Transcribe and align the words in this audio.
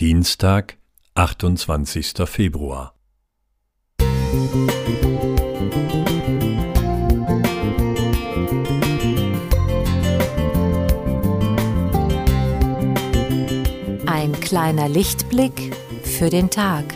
Dienstag, 0.00 0.78
28. 1.14 2.24
Februar. 2.24 2.94
Ein 14.06 14.32
kleiner 14.40 14.88
Lichtblick 14.88 15.76
für 16.02 16.30
den 16.30 16.48
Tag. 16.48 16.86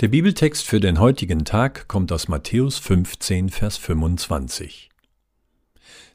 Der 0.00 0.08
Bibeltext 0.08 0.66
für 0.66 0.80
den 0.80 0.98
heutigen 0.98 1.44
Tag 1.44 1.86
kommt 1.86 2.10
aus 2.10 2.26
Matthäus 2.26 2.78
15, 2.78 3.48
Vers 3.48 3.76
25. 3.76 4.90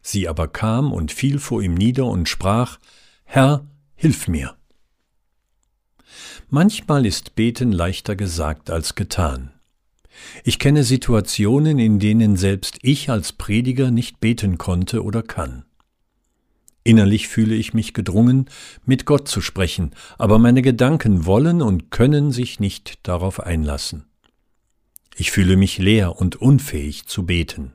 Sie 0.01 0.27
aber 0.27 0.49
kam 0.49 0.91
und 0.91 1.13
fiel 1.13 1.39
vor 1.39 1.61
ihm 1.61 1.75
nieder 1.75 2.03
und 2.05 2.27
sprach, 2.27 2.77
Herr, 3.23 3.65
hilf 3.95 4.27
mir. 4.27 4.57
Manchmal 6.49 7.05
ist 7.05 7.35
Beten 7.35 7.71
leichter 7.71 8.17
gesagt 8.17 8.69
als 8.69 8.95
getan. 8.95 9.53
Ich 10.43 10.59
kenne 10.59 10.83
Situationen, 10.83 11.79
in 11.79 11.99
denen 11.99 12.35
selbst 12.35 12.79
ich 12.81 13.09
als 13.09 13.31
Prediger 13.31 13.91
nicht 13.91 14.19
beten 14.19 14.57
konnte 14.57 15.05
oder 15.05 15.23
kann. 15.23 15.63
Innerlich 16.83 17.27
fühle 17.27 17.55
ich 17.55 17.73
mich 17.73 17.93
gedrungen, 17.93 18.49
mit 18.85 19.05
Gott 19.05 19.27
zu 19.27 19.41
sprechen, 19.41 19.91
aber 20.17 20.39
meine 20.39 20.61
Gedanken 20.61 21.25
wollen 21.25 21.61
und 21.61 21.91
können 21.91 22.31
sich 22.31 22.59
nicht 22.59 22.99
darauf 23.07 23.39
einlassen. 23.39 24.05
Ich 25.15 25.31
fühle 25.31 25.57
mich 25.57 25.77
leer 25.77 26.15
und 26.15 26.37
unfähig 26.37 27.05
zu 27.05 27.25
beten. 27.25 27.73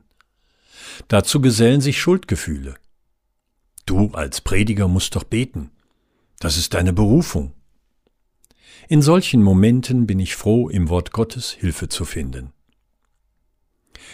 Dazu 1.07 1.41
gesellen 1.41 1.81
sich 1.81 1.99
Schuldgefühle. 1.99 2.75
Du 3.85 4.09
als 4.13 4.41
Prediger 4.41 4.87
musst 4.87 5.15
doch 5.15 5.23
beten. 5.23 5.69
Das 6.39 6.57
ist 6.57 6.73
deine 6.73 6.91
Berufung. 6.91 7.53
In 8.87 9.01
solchen 9.01 9.43
Momenten 9.43 10.07
bin 10.07 10.19
ich 10.19 10.35
froh, 10.35 10.69
im 10.69 10.89
Wort 10.89 11.11
Gottes 11.11 11.51
Hilfe 11.51 11.89
zu 11.89 12.05
finden. 12.05 12.51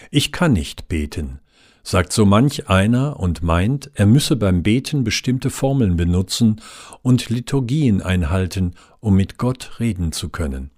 Ich 0.10 0.32
kann 0.32 0.54
nicht 0.54 0.88
beten, 0.88 1.40
sagt 1.84 2.14
so 2.14 2.26
manch 2.26 2.70
einer 2.70 3.20
und 3.20 3.42
meint, 3.42 3.92
er 3.96 4.06
müsse 4.06 4.36
beim 4.36 4.64
Beten 4.64 5.04
bestimmte 5.04 5.50
Formeln 5.50 5.96
benutzen 5.96 6.62
und 7.02 7.30
Liturgien 7.30 8.02
einhalten, 8.02 8.76
um 9.00 9.16
mit 9.16 9.38
Gott 9.38 9.80
reden 9.80 10.12
zu 10.12 10.30
können. 10.30 10.72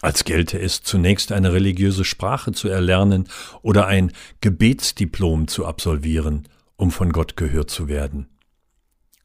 Als 0.00 0.24
gelte 0.24 0.58
es 0.58 0.82
zunächst 0.82 1.30
eine 1.30 1.52
religiöse 1.52 2.04
Sprache 2.04 2.52
zu 2.52 2.68
erlernen 2.68 3.28
oder 3.62 3.86
ein 3.86 4.12
Gebetsdiplom 4.40 5.46
zu 5.46 5.64
absolvieren, 5.64 6.48
um 6.76 6.90
von 6.90 7.12
Gott 7.12 7.36
gehört 7.36 7.70
zu 7.70 7.86
werden. 7.86 8.26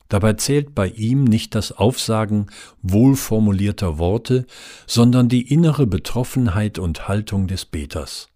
Dabei 0.09 0.33
zählt 0.33 0.73
bei 0.73 0.87
ihm 0.87 1.23
nicht 1.23 1.55
das 1.55 1.71
Aufsagen 1.71 2.47
wohlformulierter 2.81 3.97
Worte, 3.97 4.45
sondern 4.85 5.27
die 5.27 5.51
innere 5.51 5.87
Betroffenheit 5.87 6.79
und 6.79 7.07
Haltung 7.07 7.47
des 7.47 7.65
Beters. 7.65 8.29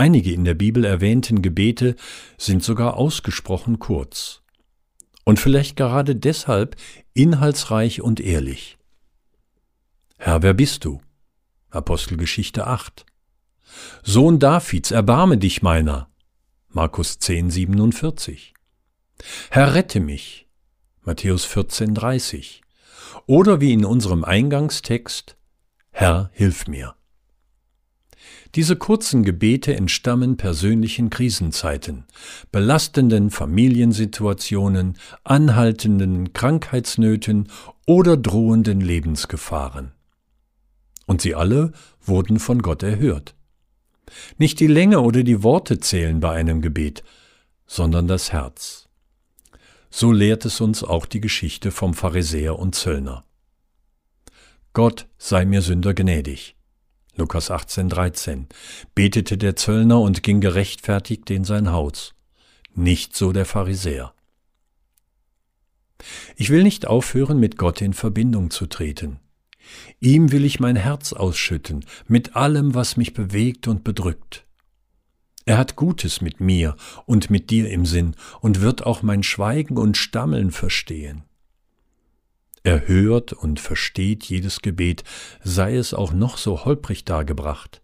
Einige 0.00 0.32
in 0.32 0.44
der 0.44 0.54
Bibel 0.54 0.86
erwähnten 0.86 1.42
Gebete 1.42 1.94
sind 2.38 2.64
sogar 2.64 2.96
ausgesprochen 2.96 3.78
kurz. 3.80 4.40
Und 5.24 5.38
vielleicht 5.38 5.76
gerade 5.76 6.16
deshalb 6.16 6.76
inhaltsreich 7.12 8.00
und 8.00 8.18
ehrlich. 8.18 8.78
Herr, 10.16 10.42
wer 10.42 10.54
bist 10.54 10.86
du? 10.86 11.02
Apostelgeschichte 11.68 12.66
8. 12.66 13.04
Sohn 14.02 14.38
Davids, 14.38 14.90
erbarme 14.90 15.36
dich 15.36 15.60
meiner. 15.60 16.08
Markus 16.70 17.18
10, 17.18 17.50
47. 17.50 18.54
Herr, 19.50 19.74
rette 19.74 20.00
mich. 20.00 20.48
Matthäus 21.02 21.44
14, 21.44 21.94
30. 21.94 22.62
Oder 23.26 23.60
wie 23.60 23.74
in 23.74 23.84
unserem 23.84 24.24
Eingangstext, 24.24 25.36
Herr, 25.90 26.30
hilf 26.32 26.68
mir. 26.68 26.94
Diese 28.56 28.74
kurzen 28.74 29.22
Gebete 29.22 29.76
entstammen 29.76 30.36
persönlichen 30.36 31.08
Krisenzeiten, 31.08 32.04
belastenden 32.50 33.30
Familiensituationen, 33.30 34.98
anhaltenden 35.22 36.32
Krankheitsnöten 36.32 37.48
oder 37.86 38.16
drohenden 38.16 38.80
Lebensgefahren. 38.80 39.92
Und 41.06 41.20
sie 41.20 41.34
alle 41.34 41.72
wurden 42.02 42.40
von 42.40 42.60
Gott 42.60 42.82
erhört. 42.82 43.34
Nicht 44.36 44.58
die 44.58 44.66
Länge 44.66 45.00
oder 45.00 45.22
die 45.22 45.44
Worte 45.44 45.78
zählen 45.78 46.18
bei 46.18 46.32
einem 46.32 46.60
Gebet, 46.60 47.04
sondern 47.66 48.08
das 48.08 48.32
Herz. 48.32 48.88
So 49.90 50.12
lehrt 50.12 50.44
es 50.44 50.60
uns 50.60 50.82
auch 50.82 51.06
die 51.06 51.20
Geschichte 51.20 51.70
vom 51.70 51.94
Pharisäer 51.94 52.58
und 52.58 52.74
Zöllner. 52.74 53.24
Gott 54.72 55.08
sei 55.18 55.44
mir 55.44 55.62
Sünder 55.62 55.94
gnädig. 55.94 56.56
Lukas 57.20 57.50
18, 57.50 57.90
13, 57.90 58.46
betete 58.94 59.36
der 59.36 59.54
Zöllner 59.54 60.00
und 60.00 60.22
ging 60.22 60.40
gerechtfertigt 60.40 61.30
in 61.30 61.44
sein 61.44 61.70
Haus. 61.70 62.14
Nicht 62.74 63.14
so 63.14 63.32
der 63.32 63.44
Pharisäer. 63.44 64.14
Ich 66.34 66.48
will 66.48 66.62
nicht 66.62 66.86
aufhören, 66.86 67.38
mit 67.38 67.58
Gott 67.58 67.82
in 67.82 67.92
Verbindung 67.92 68.50
zu 68.50 68.64
treten. 68.64 69.20
Ihm 70.00 70.32
will 70.32 70.46
ich 70.46 70.60
mein 70.60 70.76
Herz 70.76 71.12
ausschütten, 71.12 71.84
mit 72.08 72.36
allem, 72.36 72.74
was 72.74 72.96
mich 72.96 73.12
bewegt 73.12 73.68
und 73.68 73.84
bedrückt. 73.84 74.46
Er 75.44 75.58
hat 75.58 75.76
Gutes 75.76 76.22
mit 76.22 76.40
mir 76.40 76.74
und 77.04 77.28
mit 77.28 77.50
dir 77.50 77.68
im 77.70 77.84
Sinn 77.84 78.16
und 78.40 78.62
wird 78.62 78.86
auch 78.86 79.02
mein 79.02 79.22
Schweigen 79.22 79.76
und 79.76 79.98
Stammeln 79.98 80.52
verstehen. 80.52 81.24
Er 82.62 82.86
hört 82.86 83.32
und 83.32 83.58
versteht 83.58 84.24
jedes 84.24 84.60
Gebet, 84.60 85.04
sei 85.42 85.76
es 85.76 85.94
auch 85.94 86.12
noch 86.12 86.36
so 86.36 86.64
holprig 86.64 87.04
dargebracht. 87.04 87.80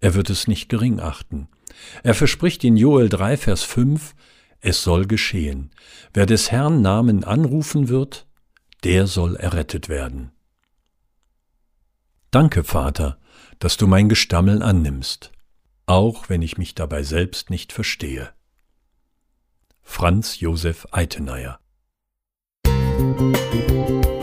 Er 0.00 0.14
wird 0.14 0.30
es 0.30 0.46
nicht 0.46 0.68
gering 0.68 1.00
achten. 1.00 1.48
Er 2.02 2.14
verspricht 2.14 2.64
in 2.64 2.76
Joel 2.76 3.08
3, 3.08 3.36
Vers 3.36 3.62
5, 3.62 4.14
es 4.60 4.82
soll 4.82 5.06
geschehen. 5.06 5.70
Wer 6.12 6.26
des 6.26 6.50
Herrn 6.50 6.82
Namen 6.82 7.24
anrufen 7.24 7.88
wird, 7.88 8.26
der 8.84 9.06
soll 9.06 9.36
errettet 9.36 9.88
werden. 9.88 10.32
Danke, 12.30 12.64
Vater, 12.64 13.18
dass 13.58 13.76
du 13.76 13.86
mein 13.86 14.08
Gestammeln 14.08 14.62
annimmst, 14.62 15.32
auch 15.86 16.28
wenn 16.28 16.42
ich 16.42 16.58
mich 16.58 16.74
dabei 16.74 17.02
selbst 17.02 17.50
nicht 17.50 17.72
verstehe. 17.72 18.32
Franz 19.82 20.40
Josef 20.40 20.86
Eitenayer 20.90 21.58
Música 22.98 24.17